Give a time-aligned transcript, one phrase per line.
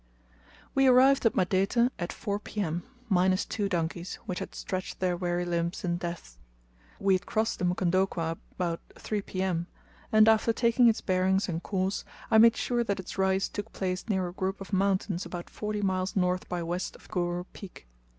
[0.73, 5.45] We arrived at Madete at 4 P.M., minus two donkeys, which had stretched their weary
[5.45, 6.39] limbs in death.
[6.99, 9.67] We had crossed the Mukondokwa about 3 P.M.,
[10.11, 14.09] and after taking its bearings and course, I made sure that its rise took place
[14.09, 17.85] near a group of mountains about forty miles north by west of Nguru Peak.